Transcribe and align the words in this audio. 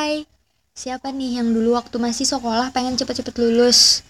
Hai, 0.00 0.24
siapa 0.72 1.12
nih 1.12 1.44
yang 1.44 1.52
dulu 1.52 1.76
waktu 1.76 2.00
masih 2.00 2.24
sekolah 2.24 2.72
pengen 2.72 2.96
cepet-cepet 2.96 3.36
lulus 3.36 4.00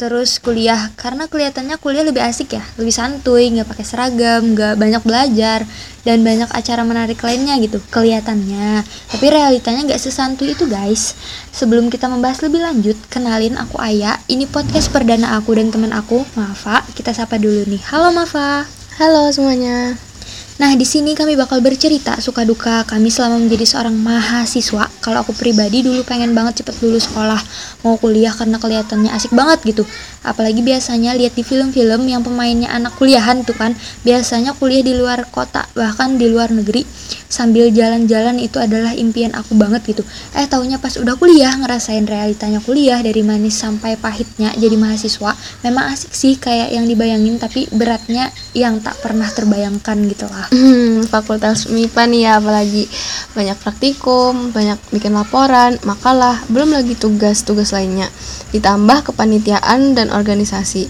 terus 0.00 0.40
kuliah 0.40 0.88
karena 0.96 1.28
kelihatannya 1.28 1.76
kuliah 1.84 2.00
lebih 2.00 2.24
asik 2.24 2.56
ya, 2.56 2.64
lebih 2.80 2.88
santuy, 2.88 3.52
nggak 3.52 3.68
pakai 3.68 3.84
seragam, 3.84 4.56
nggak 4.56 4.80
banyak 4.80 5.04
belajar 5.04 5.68
dan 6.00 6.24
banyak 6.24 6.48
acara 6.48 6.80
menarik 6.88 7.20
lainnya 7.20 7.60
gitu 7.60 7.76
kelihatannya. 7.92 8.88
Tapi 8.88 9.26
realitanya 9.28 9.84
nggak 9.84 10.00
sesantuy 10.00 10.56
itu 10.56 10.64
guys. 10.64 11.12
Sebelum 11.52 11.92
kita 11.92 12.08
membahas 12.08 12.40
lebih 12.40 12.64
lanjut, 12.64 12.96
kenalin 13.12 13.60
aku 13.60 13.76
Aya. 13.76 14.16
Ini 14.24 14.48
podcast 14.48 14.88
perdana 14.88 15.36
aku 15.36 15.60
dan 15.60 15.68
teman 15.68 15.92
aku, 15.92 16.24
Mafa. 16.40 16.88
Kita 16.96 17.12
sapa 17.12 17.36
dulu 17.36 17.68
nih. 17.68 17.84
Halo 17.92 18.16
Mafa. 18.16 18.64
Halo 18.96 19.28
semuanya. 19.28 19.92
Nah, 20.54 20.70
di 20.78 20.86
sini 20.86 21.18
kami 21.18 21.34
bakal 21.34 21.58
bercerita 21.58 22.14
suka 22.22 22.46
duka 22.46 22.86
kami 22.86 23.10
selama 23.10 23.42
menjadi 23.42 23.66
seorang 23.66 23.98
mahasiswa. 23.98 24.86
Kalau 25.04 25.20
aku 25.20 25.36
pribadi 25.36 25.84
dulu 25.84 26.00
pengen 26.00 26.32
banget 26.32 26.64
cepet 26.64 26.80
lulus 26.80 27.04
sekolah, 27.04 27.36
mau 27.84 28.00
kuliah 28.00 28.32
karena 28.32 28.56
kelihatannya 28.56 29.12
asik 29.12 29.36
banget 29.36 29.60
gitu. 29.68 29.84
Apalagi 30.24 30.64
biasanya 30.64 31.12
lihat 31.12 31.36
di 31.36 31.44
film-film 31.44 32.08
yang 32.08 32.24
pemainnya 32.24 32.72
anak 32.72 32.96
kuliahan 32.96 33.44
tuh 33.44 33.52
kan, 33.52 33.76
biasanya 34.00 34.56
kuliah 34.56 34.80
di 34.80 34.96
luar 34.96 35.28
kota, 35.28 35.68
bahkan 35.76 36.16
di 36.16 36.24
luar 36.32 36.48
negeri. 36.48 36.88
Sambil 37.34 37.74
jalan-jalan 37.74 38.38
itu 38.38 38.62
adalah 38.62 38.94
impian 38.94 39.34
aku 39.34 39.58
banget 39.58 39.82
gitu. 39.90 40.06
Eh, 40.38 40.46
taunya 40.46 40.78
pas 40.78 40.94
udah 40.94 41.18
kuliah 41.18 41.50
ngerasain 41.58 42.06
realitanya 42.06 42.62
kuliah 42.62 43.02
dari 43.02 43.26
manis 43.26 43.58
sampai 43.58 43.98
pahitnya 43.98 44.54
jadi 44.54 44.78
mahasiswa. 44.78 45.34
Memang 45.66 45.90
asik 45.90 46.14
sih 46.14 46.38
kayak 46.38 46.70
yang 46.70 46.86
dibayangin 46.86 47.42
tapi 47.42 47.66
beratnya 47.74 48.30
yang 48.54 48.78
tak 48.78 49.02
pernah 49.02 49.26
terbayangkan 49.26 49.98
gitu 50.06 50.30
lah. 50.30 50.46
Hmm, 50.54 51.02
Fakultas 51.10 51.66
MIPA 51.66 52.06
nih 52.06 52.22
ya 52.22 52.32
apalagi 52.38 52.86
banyak 53.34 53.58
praktikum, 53.58 54.54
banyak 54.54 54.78
bikin 54.94 55.10
laporan, 55.18 55.74
makalah, 55.82 56.38
belum 56.46 56.70
lagi 56.70 56.94
tugas-tugas 56.94 57.74
lainnya. 57.74 58.06
Ditambah 58.54 59.10
kepanitiaan 59.10 59.98
dan 59.98 60.14
organisasi. 60.14 60.86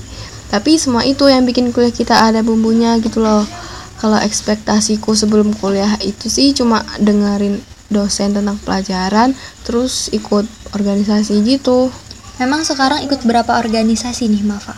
Tapi 0.53 0.77
semua 0.77 1.09
itu 1.09 1.25
yang 1.25 1.49
bikin 1.49 1.73
kuliah 1.73 1.89
kita 1.89 2.21
ada 2.21 2.45
bumbunya 2.45 3.01
gitu 3.01 3.25
loh. 3.25 3.64
Kalau 4.05 4.21
ekspektasiku 4.21 5.17
sebelum 5.17 5.57
kuliah 5.57 5.97
itu 6.05 6.29
sih 6.29 6.53
cuma 6.53 6.85
dengerin 7.01 7.57
dosen 7.89 8.37
tentang 8.37 8.61
pelajaran, 8.61 9.33
terus 9.65 10.13
ikut 10.13 10.45
organisasi 10.77 11.41
gitu. 11.41 11.89
Memang 12.37 12.69
sekarang 12.69 13.01
ikut 13.09 13.25
berapa 13.25 13.57
organisasi 13.57 14.29
nih, 14.29 14.45
Mafa? 14.45 14.77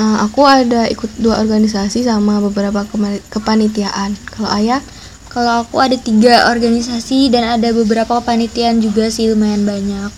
Eh, 0.00 0.16
aku 0.24 0.48
ada 0.48 0.88
ikut 0.88 1.20
dua 1.20 1.44
organisasi 1.44 2.08
sama 2.08 2.40
beberapa 2.40 2.88
kepanitiaan. 3.28 4.16
Kalau 4.32 4.48
ayah? 4.56 4.80
Kalau 5.28 5.68
aku 5.68 5.84
ada 5.84 6.00
tiga 6.00 6.48
organisasi 6.48 7.28
dan 7.28 7.60
ada 7.60 7.68
beberapa 7.76 8.16
kepanitiaan 8.24 8.80
juga 8.80 9.12
sih 9.12 9.28
lumayan 9.28 9.68
banyak. 9.68 10.08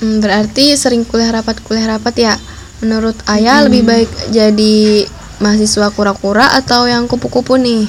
Hmm, 0.00 0.24
berarti 0.24 0.72
sering 0.72 1.04
kuliah 1.04 1.36
rapat 1.36 1.60
kuliah 1.60 2.00
rapat 2.00 2.16
ya. 2.16 2.34
Menurut 2.80 3.18
ayah 3.28 3.60
lebih 3.60 3.84
baik 3.84 4.08
jadi 4.32 5.04
mahasiswa 5.38 5.90
kura-kura 5.94 6.54
atau 6.54 6.86
yang 6.86 7.06
kupu-kupu 7.06 7.58
nih? 7.58 7.86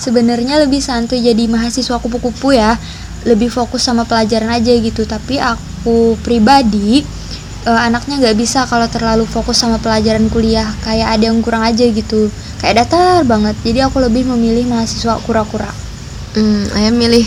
Sebenarnya 0.00 0.62
lebih 0.62 0.80
santuy 0.80 1.20
jadi 1.20 1.46
mahasiswa 1.46 2.00
kupu-kupu 2.00 2.56
ya, 2.56 2.78
lebih 3.28 3.52
fokus 3.52 3.84
sama 3.84 4.08
pelajaran 4.08 4.50
aja 4.50 4.72
gitu. 4.72 5.04
Tapi 5.04 5.36
aku 5.38 6.16
pribadi 6.24 7.04
eh, 7.68 7.80
anaknya 7.80 8.18
nggak 8.18 8.36
bisa 8.38 8.64
kalau 8.64 8.88
terlalu 8.88 9.28
fokus 9.28 9.60
sama 9.60 9.76
pelajaran 9.76 10.26
kuliah, 10.32 10.66
kayak 10.82 11.20
ada 11.20 11.30
yang 11.30 11.44
kurang 11.44 11.62
aja 11.62 11.84
gitu, 11.84 12.32
kayak 12.64 12.86
datar 12.86 13.22
banget. 13.28 13.54
Jadi 13.62 13.78
aku 13.84 14.00
lebih 14.00 14.26
memilih 14.26 14.66
mahasiswa 14.66 15.20
kura-kura. 15.22 15.68
Hmm, 16.34 16.64
ayah 16.78 16.94
milih 16.94 17.26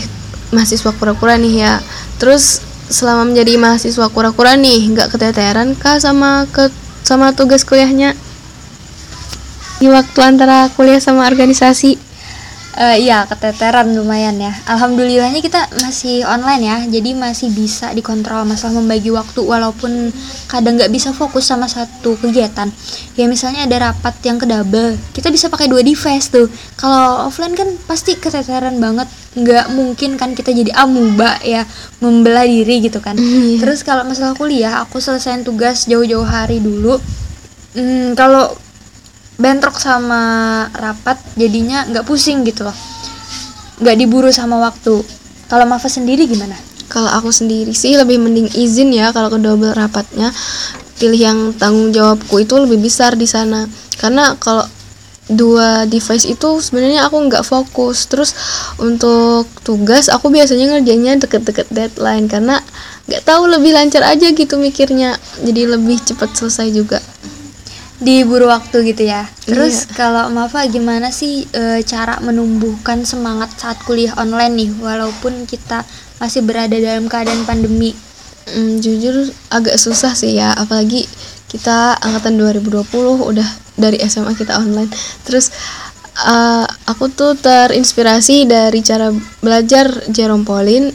mahasiswa 0.50 0.90
kura-kura 0.96 1.38
nih 1.38 1.54
ya. 1.62 1.74
Terus 2.18 2.64
selama 2.90 3.32
menjadi 3.32 3.56
mahasiswa 3.56 4.06
kura-kura 4.12 4.58
nih, 4.58 4.92
nggak 4.92 5.14
keteteran 5.14 5.72
kah 5.78 5.96
sama 6.02 6.44
ke 6.50 6.68
sama 7.04 7.36
tugas 7.36 7.62
kuliahnya? 7.62 8.16
Di 9.84 9.92
waktu 9.92 10.16
antara 10.24 10.72
kuliah 10.72 10.96
sama 10.96 11.28
organisasi? 11.28 12.00
Eh, 12.72 13.04
iya 13.04 13.28
keteteran 13.28 13.92
lumayan 13.92 14.40
ya. 14.40 14.48
Alhamdulillahnya 14.64 15.44
kita 15.44 15.68
masih 15.84 16.24
online 16.24 16.64
ya, 16.64 16.78
jadi 16.88 17.12
masih 17.12 17.52
bisa 17.52 17.92
dikontrol 17.92 18.48
masalah 18.48 18.80
membagi 18.80 19.12
waktu 19.12 19.44
walaupun 19.44 20.08
kadang 20.48 20.80
nggak 20.80 20.88
bisa 20.88 21.12
fokus 21.12 21.52
sama 21.52 21.68
satu 21.68 22.16
kegiatan. 22.16 22.72
Ya 23.12 23.28
misalnya 23.28 23.68
ada 23.68 23.92
rapat 23.92 24.16
yang 24.24 24.40
ke 24.40 24.48
double, 24.48 24.96
kita 25.12 25.28
bisa 25.28 25.52
pakai 25.52 25.68
dua 25.68 25.84
device 25.84 26.32
tuh. 26.32 26.48
Kalau 26.80 27.28
offline 27.28 27.52
kan 27.52 27.68
pasti 27.84 28.16
keteteran 28.16 28.80
banget, 28.80 29.12
nggak 29.36 29.68
mungkin 29.76 30.16
kan 30.16 30.32
kita 30.32 30.48
jadi 30.56 30.72
amuba 30.80 31.44
ya 31.44 31.68
membelah 32.00 32.48
diri 32.48 32.88
gitu 32.88 33.04
kan. 33.04 33.20
Iya. 33.20 33.60
Terus 33.60 33.84
kalau 33.84 34.08
masalah 34.08 34.32
kuliah, 34.32 34.80
aku 34.80 34.96
selesaiin 34.96 35.44
tugas 35.44 35.84
jauh-jauh 35.84 36.24
hari 36.24 36.56
dulu. 36.64 36.96
Hmm, 37.76 38.16
kalau 38.16 38.63
bentrok 39.34 39.82
sama 39.82 40.22
rapat 40.70 41.18
jadinya 41.34 41.82
nggak 41.90 42.06
pusing 42.06 42.46
gitu 42.46 42.66
loh. 42.66 42.76
Nggak 43.82 43.96
diburu 43.98 44.30
sama 44.30 44.62
waktu. 44.62 45.02
Kalau 45.50 45.66
Mafa 45.66 45.90
sendiri 45.90 46.30
gimana? 46.30 46.54
Kalau 46.86 47.10
aku 47.10 47.34
sendiri 47.34 47.74
sih 47.74 47.98
lebih 47.98 48.22
mending 48.22 48.46
izin 48.54 48.94
ya 48.94 49.10
kalau 49.10 49.32
ke 49.32 49.38
double 49.42 49.74
rapatnya. 49.74 50.30
Pilih 50.94 51.18
yang 51.18 51.38
tanggung 51.58 51.90
jawabku 51.90 52.38
itu 52.38 52.54
lebih 52.54 52.78
besar 52.78 53.18
di 53.18 53.26
sana. 53.26 53.66
Karena 53.98 54.38
kalau 54.38 54.62
dua 55.24 55.88
device 55.88 56.28
itu 56.28 56.62
sebenarnya 56.62 57.10
aku 57.10 57.18
nggak 57.26 57.42
fokus. 57.42 58.06
Terus 58.06 58.30
untuk 58.78 59.50
tugas 59.66 60.06
aku 60.06 60.30
biasanya 60.30 60.78
ngerjainnya 60.78 61.18
deket-deket 61.18 61.66
deadline. 61.74 62.30
Karena 62.30 62.62
nggak 63.10 63.26
tahu 63.26 63.50
lebih 63.50 63.74
lancar 63.74 64.06
aja 64.06 64.30
gitu 64.30 64.54
mikirnya. 64.54 65.18
Jadi 65.42 65.66
lebih 65.66 65.98
cepat 65.98 66.30
selesai 66.38 66.70
juga 66.70 67.02
diburu 68.02 68.50
waktu 68.50 68.94
gitu 68.94 69.06
ya. 69.06 69.28
Terus 69.46 69.86
kalau 69.94 70.26
Mafa 70.32 70.66
gimana 70.66 71.14
sih 71.14 71.46
e, 71.54 71.82
cara 71.86 72.18
menumbuhkan 72.18 73.06
semangat 73.06 73.54
saat 73.54 73.78
kuliah 73.86 74.14
online 74.18 74.54
nih 74.54 74.70
walaupun 74.82 75.46
kita 75.46 75.86
masih 76.18 76.42
berada 76.42 76.74
dalam 76.74 77.06
keadaan 77.06 77.46
pandemi? 77.46 77.94
Hmm, 78.44 78.82
jujur 78.82 79.30
agak 79.48 79.80
susah 79.80 80.12
sih 80.12 80.36
ya 80.36 80.52
apalagi 80.52 81.08
kita 81.48 81.96
angkatan 81.96 82.36
2020 82.36 82.84
udah 83.30 83.48
dari 83.78 84.02
SMA 84.04 84.34
kita 84.34 84.58
online. 84.58 84.90
Terus 85.22 85.54
uh, 86.22 86.66
aku 86.86 87.10
tuh 87.10 87.38
terinspirasi 87.38 88.46
dari 88.46 88.82
cara 88.82 89.10
belajar 89.42 89.90
Jerome 90.10 90.46
Pauline 90.46 90.90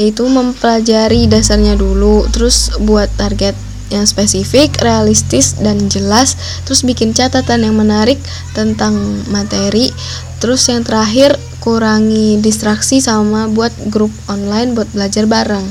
yaitu 0.00 0.24
mempelajari 0.24 1.28
dasarnya 1.28 1.76
dulu 1.76 2.24
terus 2.32 2.72
buat 2.80 3.12
target 3.20 3.52
yang 3.90 4.06
spesifik, 4.06 4.80
realistis 4.80 5.58
dan 5.58 5.90
jelas. 5.90 6.38
Terus 6.64 6.86
bikin 6.86 7.12
catatan 7.12 7.66
yang 7.66 7.76
menarik 7.76 8.16
tentang 8.56 8.96
materi. 9.28 9.92
Terus 10.40 10.64
yang 10.70 10.86
terakhir 10.86 11.36
kurangi 11.60 12.40
distraksi 12.40 13.04
sama 13.04 13.44
buat 13.52 13.70
grup 13.92 14.10
online 14.30 14.72
buat 14.72 14.88
belajar 14.96 15.28
bareng. 15.28 15.66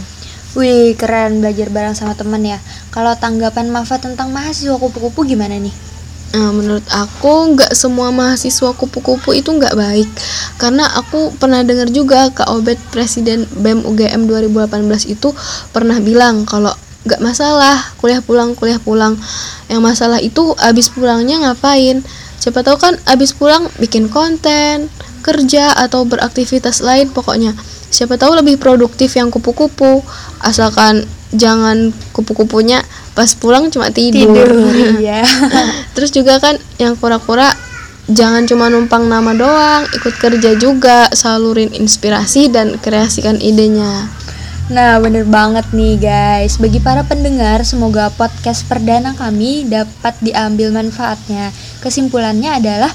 Wih 0.53 0.93
keren 0.93 1.41
belajar 1.41 1.73
bareng 1.73 1.97
sama 1.97 2.13
temen 2.13 2.45
ya. 2.45 2.61
Kalau 2.93 3.17
tanggapan 3.17 3.73
Mafa 3.73 3.97
tentang 3.97 4.29
mahasiswa 4.29 4.77
kupu-kupu 4.77 5.25
gimana 5.25 5.57
nih? 5.57 5.73
Nah, 6.29 6.53
menurut 6.53 6.85
aku 6.93 7.57
nggak 7.57 7.73
semua 7.73 8.13
mahasiswa 8.13 8.69
kupu-kupu 8.77 9.33
itu 9.33 9.49
nggak 9.49 9.73
baik. 9.73 10.09
Karena 10.61 10.85
aku 10.93 11.33
pernah 11.33 11.65
dengar 11.65 11.89
juga 11.89 12.29
Kak 12.29 12.53
Obet 12.53 12.77
Presiden 12.93 13.49
BEM 13.49 13.81
UGM 13.81 14.29
2018 14.29 15.09
itu 15.09 15.33
pernah 15.73 15.97
bilang 15.97 16.45
kalau 16.45 16.69
nggak 17.09 17.25
masalah 17.25 17.81
kuliah 17.97 18.21
pulang 18.21 18.53
kuliah 18.53 18.77
pulang. 18.77 19.17
Yang 19.65 19.81
masalah 19.81 20.21
itu 20.21 20.53
abis 20.61 20.93
pulangnya 20.93 21.41
ngapain? 21.41 22.05
Siapa 22.37 22.61
tahu 22.61 22.77
kan 22.77 22.93
abis 23.09 23.33
pulang 23.33 23.65
bikin 23.81 24.07
konten 24.13 24.87
kerja 25.25 25.73
atau 25.73 26.05
beraktivitas 26.05 26.85
lain 26.85 27.09
pokoknya. 27.09 27.57
Siapa 27.89 28.21
tahu 28.21 28.37
lebih 28.37 28.61
produktif 28.61 29.17
yang 29.17 29.33
kupu-kupu. 29.33 30.05
Asalkan 30.39 31.09
jangan 31.33 31.91
kupu-kupunya 32.13 32.85
pas 33.17 33.29
pulang 33.35 33.67
cuma 33.67 33.91
tidur, 33.91 34.47
iya. 35.01 35.25
Terus 35.97 36.09
juga 36.15 36.39
kan 36.39 36.55
yang 36.79 36.95
kura-kura 36.95 37.51
jangan 38.09 38.49
cuma 38.49 38.71
numpang 38.71 39.05
nama 39.05 39.35
doang, 39.37 39.85
ikut 39.93 40.15
kerja 40.17 40.57
juga, 40.57 41.11
salurin 41.13 41.69
inspirasi 41.75 42.49
dan 42.49 42.79
kreasikan 42.81 43.37
idenya. 43.37 44.09
Nah, 44.69 45.01
bener 45.01 45.25
banget 45.25 45.65
nih 45.73 45.97
guys. 45.97 46.61
Bagi 46.61 46.77
para 46.77 47.01
pendengar, 47.01 47.65
semoga 47.65 48.13
podcast 48.13 48.61
perdana 48.69 49.17
kami 49.17 49.65
dapat 49.65 50.13
diambil 50.21 50.69
manfaatnya. 50.69 51.49
Kesimpulannya 51.81 52.61
adalah 52.61 52.93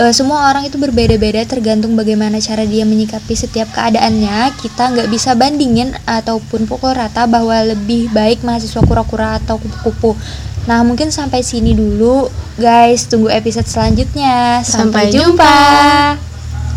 eh, 0.00 0.12
semua 0.16 0.48
orang 0.48 0.72
itu 0.72 0.80
berbeda-beda 0.80 1.44
tergantung 1.44 1.92
bagaimana 2.00 2.40
cara 2.40 2.64
dia 2.64 2.88
menyikapi 2.88 3.36
setiap 3.36 3.68
keadaannya. 3.76 4.56
Kita 4.56 4.88
nggak 4.88 5.12
bisa 5.12 5.36
bandingin 5.36 5.92
ataupun 6.08 6.64
pukul 6.64 6.96
rata 6.96 7.28
bahwa 7.28 7.60
lebih 7.60 8.08
baik 8.08 8.40
mahasiswa 8.40 8.80
kura-kura 8.80 9.36
atau 9.36 9.60
kupu-kupu. 9.60 10.16
Nah, 10.64 10.80
mungkin 10.80 11.12
sampai 11.12 11.44
sini 11.44 11.76
dulu, 11.76 12.32
guys. 12.56 13.04
Tunggu 13.04 13.28
episode 13.28 13.68
selanjutnya. 13.68 14.64
Sampai 14.64 15.12
jumpa. 15.12 16.31